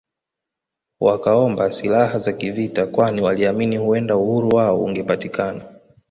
[0.99, 5.63] Wakaomba silaha za kivita kwani waliamini huenda uhuru wao ungepatikana